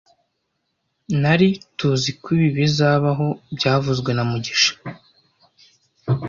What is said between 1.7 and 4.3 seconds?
tuziko ibi bizabaho byavuzwe na